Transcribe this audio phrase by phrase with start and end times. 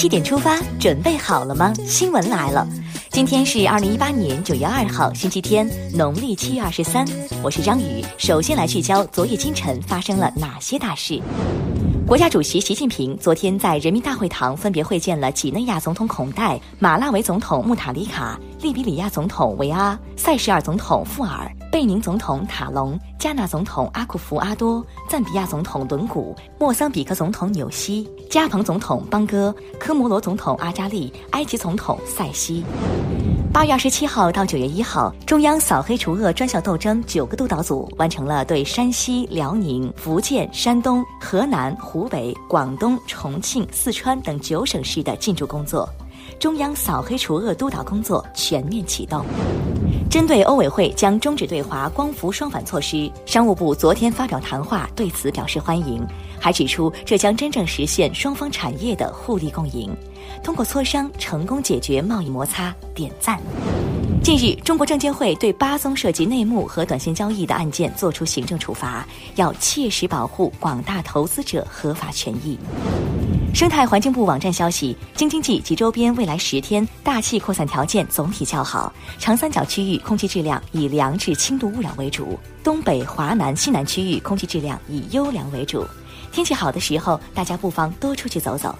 [0.00, 1.74] 七点出发，准备好了吗？
[1.84, 2.66] 新闻来了，
[3.10, 7.06] 今天是二零一八年九月二号，星期天，农历七月二十三。
[7.42, 11.20] 我是张宇，首先来聚焦昨夜今晨发生了哪些大事。
[12.10, 32.64] 国家主席习近平昨天在人民大会堂分别会见了几内亚总统孔戴、马拉维总统穆塔里卡、利比里亚总统维阿、塞舌尔总统富尔、贝宁总统塔隆、加纳总统阿库福阿多、赞比亚总统伦古、莫桑比克总统纽西、加蓬总统邦戈、科摩罗总统阿扎利、埃及总统塞西。
[33.52, 45.88] 八月二十七号到九月一号，中央扫黑除恶专项斗争九个督导组完成了对山西、辽宁、福建、山东、河南、湖北、广东、重庆、四川等九省市的进驻工作，
[46.38, 49.26] 中央扫黑除恶督导工作全面启动。
[50.10, 56.04] 针对欧委会将终止对华光伏双反措施，商务部昨天发表谈话，对此表示欢迎，
[56.40, 59.88] 还指出这将真正实现双方产业的互利共赢。
[60.42, 63.40] 通过磋商成功解决贸易摩擦，点赞。
[64.20, 72.58] 近日，中国证监会对八宗涉及内幕和短线交易的案件作出行政处罚，要切实保护广大投资者合法权益。
[73.52, 85.84] 生态环境部网站消息，京津冀及周边未来十天大气扩散条件总体较好，长三角区域空气质量以良至轻度污染为主，东北、华南、西南区域空气质量以优良为主。
[86.32, 88.74] 天气好的时候，大家不妨多出去走走。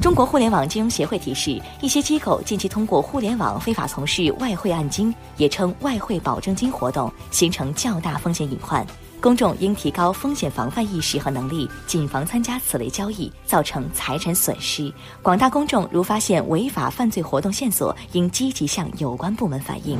[0.00, 8.84] 中国互联网金融协会提示，一些机构近期通过互联网非法从事外汇按金，也称外汇保证金活动，形成较大风险隐患。
[9.20, 14.92] 公众应提高风险防范意识和能力，谨防参加此类交易造成财产损失。
[15.22, 19.98] 广大公众如发现违法犯罪活动线索，应积极向有关部门反映。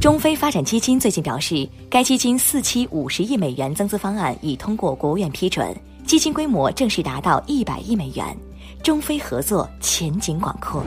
[0.00, 8.36] 中非发展基金最近表示，该基金四期五十亿美元增资方案已通过国务院批准，基金规模正式达到一百亿美元。
[8.82, 10.82] 中非合作前景广阔，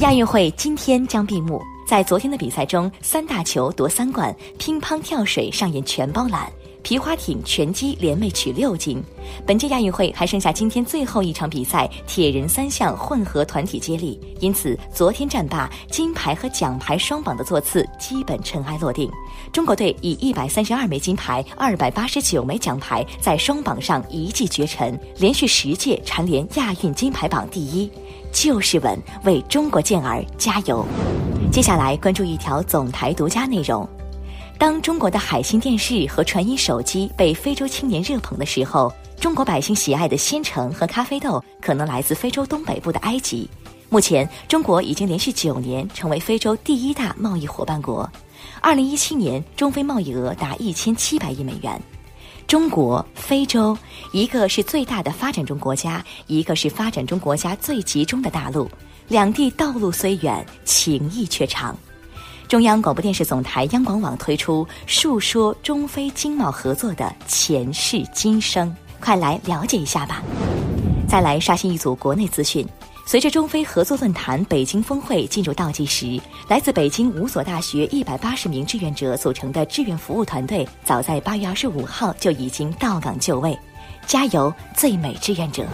[0.00, 1.62] 亚运会今天将闭幕。
[1.86, 6.50] 在昨天的比赛中，三大球夺三冠，乒乓、跳水上演全包揽。
[6.82, 9.02] 皮划艇、拳击连袂取六金。
[9.44, 19.10] 本届亚运会还剩下今天最后一场比赛——铁人三项混合团体接力，因此昨天战罢，金牌和奖牌双榜的座次基本尘埃落定。
[19.52, 27.90] 中国队以一百三十二枚金牌、二百八十九枚奖牌在双榜上一骑绝尘，连续十届蝉联亚运金牌榜第一，
[28.32, 30.86] 就是稳，为中国健儿加油！
[31.50, 33.88] 接下来关注一条总台独家内容。
[34.58, 43.48] 当中国的海信电视和传音手机被非洲青年热捧的时候，中国百姓喜爱的鲜橙和咖啡豆可能来自非洲东北部的埃及。
[43.88, 48.10] 目前，中国已经连续九年成为非洲第一大贸易伙伴国。
[48.60, 51.80] 二零一七年，中非贸易额达一千七百亿美元。
[52.46, 53.76] 中国、非洲，
[54.12, 58.70] 一个是最大的发展中国家，一个是发展中国家最集中的大陆，
[59.08, 61.76] 两地道路虽远，情谊却长。
[62.48, 70.22] 中央广播电视总台央广网推出述说中非经贸合作的前世今生，快来了解一下吧。
[71.08, 72.66] 再来刷新一组国内资讯。
[73.08, 83.56] 随着中非合作论坛北京峰会进入倒计时，来自北京五所大学一百八十名志愿者组成的志愿服务团队，早在八月二十五号就已经到岗就位。
[84.08, 85.64] 加油，最美志愿者！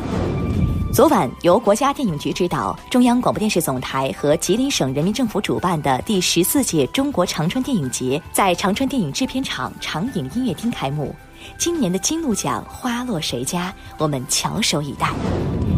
[0.92, 11.16] 昨晚，由国家电影局指导、中央广播电视总台和吉林省人民政府主办的第十四届中国长春电影节在长春电影制片厂长影音乐厅开幕。
[11.56, 13.72] 今年的金鹿奖花落谁家？
[13.96, 15.08] 我们翘首以待。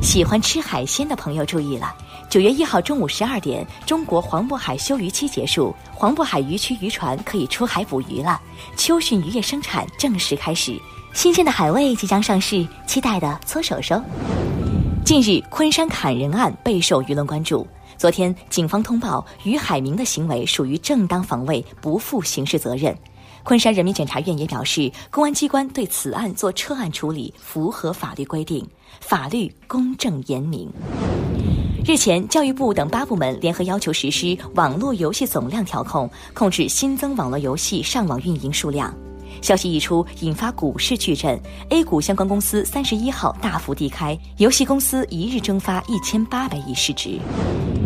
[0.02, 1.94] 喜欢吃海鲜的朋友注意了，
[2.28, 8.40] 九月一号中午十二点，中国黄渤海休渔期结束，黄渤海渔区渔船可以出海捕鱼了，
[8.76, 10.76] 秋汛渔业生产正式开始，
[11.12, 14.02] 新鲜的海味即将上市，期待的搓手手。
[15.04, 17.66] 近日，昆山砍人案备受舆论关注。
[17.98, 22.96] 昨天，警方通报于海明的行为属于正当防卫，不负刑事责任。
[23.42, 28.66] 昆山人民检察院也表示，公安机关对此案做撤案处理，符合法律规定，
[28.98, 30.72] 法律公正严明。
[31.86, 38.92] 日前，教育部等八部门联合要求实施网络游戏总量调控，控制新增网络游戏上网运营数量。
[39.40, 47.18] 消息一出，引发股市巨震，A 股相关公司三十一号大幅低开，游戏公司一日蒸发一千八百亿市值。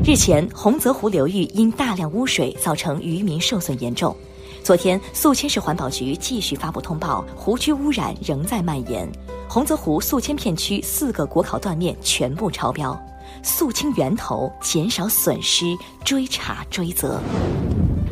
[0.05, 4.17] 日前，洪泽湖流域因大量污水造成渔民受损严重。
[4.62, 9.11] 昨天，宿迁市环保局继续发布通报，湖区污染仍在蔓延，
[9.49, 12.99] 洪泽湖宿迁片区四个国考断面全部超标，
[13.43, 17.21] 肃清源头，减少损失，追查追责。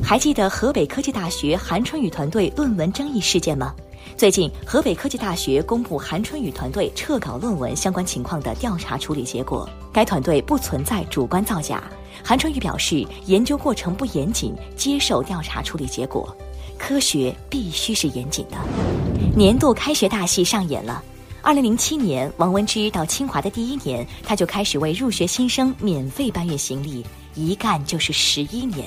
[0.08, 3.74] 还记得河北科技大学韩春雨团队论文争议事件吗？
[4.16, 11.82] 最近，河北科技大学公布韩春雨团队撤稿论文相关情况的调查处理结果，该团队不存在主观造假。
[12.22, 16.36] 韩春雨表示，研究过程不严谨，接受调查处理结果。
[16.78, 18.56] 科学必须是严谨的。
[19.34, 21.02] 年度开学大戏上演了。
[21.42, 27.04] 二零零七年，王文之到清华的第一年，他就开始为入学新生免费搬运行李，
[27.34, 28.84] 一干就是十一年。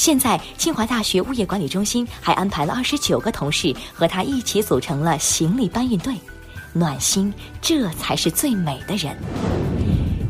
[0.00, 6.14] 现在，清华大学物业管理中心还安排了二十九个同事和他一起组成了行李搬运队，
[6.72, 7.30] 暖心，
[7.60, 9.14] 这才是最美的人。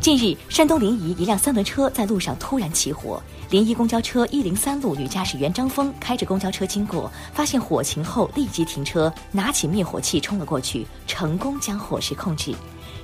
[0.01, 3.23] 近日，山东临沂一辆三轮车在路上突然起火。
[3.49, 12.53] 临沂公交车一零三路女驾驶员张峰开着公交车经过，发现火情后立即停车，拿起灭火器冲了过去，成功将火势控制。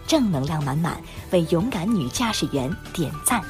[0.05, 3.41] 正能量满满，为勇敢女驾驶员点赞。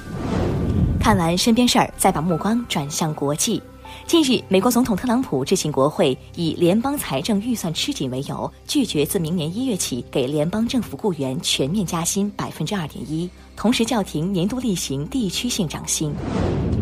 [1.07, 3.63] 看完身边事儿，再把目光转向国际。
[4.05, 16.13] 近日，美国总统特朗普致信国会，以联邦财政预算吃紧为由，拒绝自明年一月起给联邦政府雇员全面加薪百分之二点一，同时叫停年度例行地区性涨薪。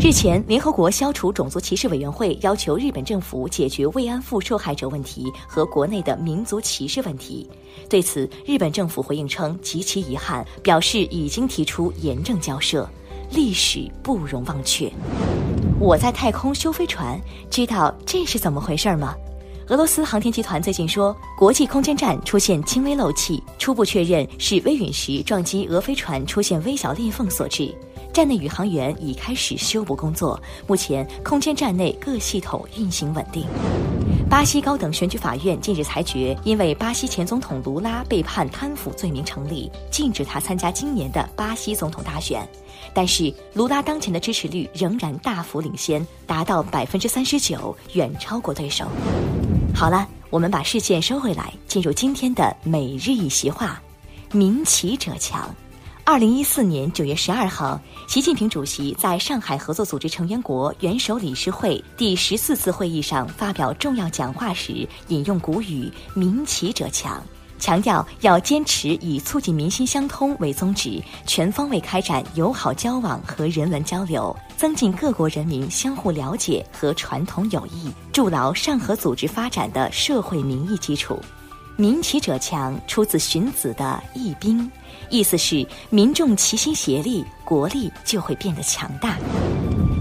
[0.02, 7.48] 日前，联合国消除种族歧视委员会要求日本政府解决慰安妇受害者问题和国内的民族歧视问题。
[7.88, 12.90] 对此，日本政府回应称极其遗憾，表示已经提出严正交涉。
[13.36, 14.90] 历史不容忘却。
[15.78, 17.20] 我在太空修飞船，
[17.52, 19.14] 知道这是怎么回事吗？
[19.68, 27.76] 俄罗斯航天集团最近说，国际空间站出现轻微漏气，初步确认是微陨石撞击俄飞船出现微小裂缝所致。
[28.14, 33.46] 站内宇航员已开始修补工作，目前空间站内各系统运行稳定。
[34.30, 42.48] 巴西高等选举法院近日裁决，因为巴西前总统卢拉被判贪腐罪名成立，禁止他参加今年的巴西总统大选。
[42.94, 48.86] 但是卢拉当前的支持率仍然大幅领先，达到百分之三十九，远超过对手。
[49.74, 53.82] 好了，我们把视线收回来，进入今天的每日一席话：
[54.32, 55.54] 民企者强。
[56.08, 67.22] 二零一四年九月十二号，习近平主席在上海合作组织成员国元首理事会第十四次会议上发表重要讲话时，引用古语“民企者强”。
[67.58, 81.20] 强调要坚持以促进民心相通为宗旨，全方位开展友好交往和人文交流，增进各国人民相互了解和传统友谊，筑牢上合组织发展的社会民意基础。
[81.78, 84.60] 民企者强出自荀子的《易兵》，
[85.10, 89.18] 意思是民众齐心协力，国力就会变得强大。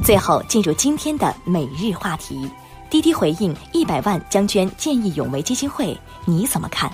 [0.04, 2.48] 最后进入今天的每日话题：
[2.88, 6.88] 滴滴回应一百万将捐见义勇为基金会，你怎么看？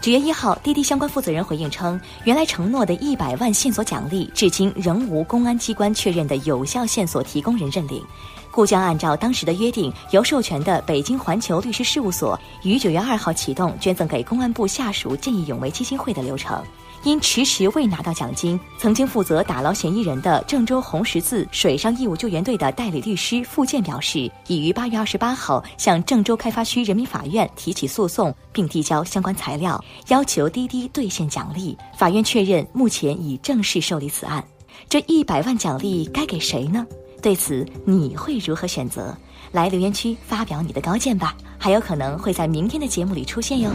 [0.00, 8.04] 九月一号，滴滴相关负责人回应称，原来承诺的一百万线索奖励，至今仍无公安机关确认的有效线索提供人认领，
[8.52, 16.62] 故将按照当时的约定，由授权的北京环球律师事务所于九月二号启动捐赠给公安部下属见义勇为基金会的流程。
[17.04, 31.76] 因迟迟未拿到奖金，曾经负责打捞嫌疑人的郑州红十字水上义务救援队的代理律师付建表示，已于八月二十八号向郑州开发区人民法院提起诉讼，并递交相关材料，要求滴滴兑现奖励。
[31.96, 34.44] 法院确认，目前已正式受理此案。
[34.88, 36.86] 这一百万奖励该给谁呢？
[37.22, 39.16] 对此你会如何选择？
[39.52, 43.70] 来留言区发表你的高见吧，还有可能会在明天的节目里出现哟。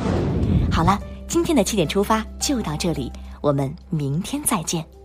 [0.71, 0.99] 好了。
[1.29, 3.11] 今天的七点出发就到这里，
[3.41, 4.96] 我们明天再见。